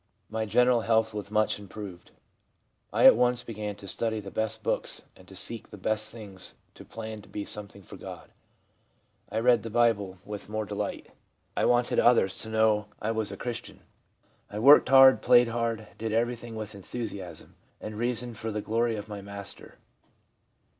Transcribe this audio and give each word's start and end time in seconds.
My 0.31 0.47
general 0.47 0.81
health 0.81 1.13
was 1.13 1.29
much 1.29 1.59
improved. 1.59 2.09
I 2.91 3.05
at 3.05 3.15
once 3.15 3.43
began 3.43 3.75
to 3.75 3.87
study 3.87 4.19
the 4.19 4.31
best 4.31 4.63
books 4.63 5.03
and 5.15 5.27
to 5.27 5.35
seek 5.35 5.69
the 5.69 5.77
best 5.77 6.09
things, 6.09 6.55
to 6.73 6.83
plan 6.83 7.21
to 7.21 7.29
be 7.29 7.45
something 7.45 7.83
for 7.83 7.97
God. 7.97 8.31
I 9.29 9.37
read 9.37 9.61
the 9.61 9.69
Bible 9.69 10.17
with 10.25 10.49
more 10.49 10.65
delight. 10.65 11.11
I 11.55 11.65
wanted 11.65 11.99
others 11.99 12.35
to 12.39 12.49
know 12.49 12.87
I 12.99 13.11
was 13.11 13.31
a 13.31 13.35
i 13.35 13.37
3 13.37 13.53
2 13.53 13.53
THE 13.53 13.55
PSYCHOLOGY 13.57 13.79
OF 13.79 13.93
RELIGION 13.93 14.13
Christian. 14.17 14.57
I 14.57 14.59
worked 14.65 14.89
hard, 14.89 15.21
played 15.21 15.47
hard, 15.49 15.87
did 15.99 16.11
everything 16.11 16.55
with 16.55 16.73
enthusiasm 16.73 17.55
and 17.79 17.95
reason 17.95 18.33
for 18.33 18.49
the 18.49 18.61
glory 18.63 18.95
of 18.95 19.07
my 19.07 19.21
Master.' 19.21 19.77